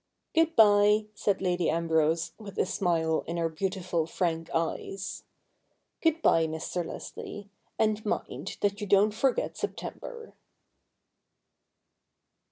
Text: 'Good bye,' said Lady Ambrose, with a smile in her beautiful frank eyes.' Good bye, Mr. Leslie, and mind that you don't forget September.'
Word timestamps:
'Good 0.33 0.55
bye,' 0.55 1.05
said 1.13 1.43
Lady 1.43 1.69
Ambrose, 1.69 2.31
with 2.39 2.57
a 2.57 2.65
smile 2.65 3.23
in 3.27 3.37
her 3.37 3.49
beautiful 3.49 4.07
frank 4.07 4.49
eyes.' 4.51 5.25
Good 6.01 6.23
bye, 6.23 6.47
Mr. 6.47 6.83
Leslie, 6.83 7.51
and 7.77 8.03
mind 8.03 8.57
that 8.61 8.81
you 8.81 8.87
don't 8.87 9.13
forget 9.13 9.55
September.' 9.55 10.33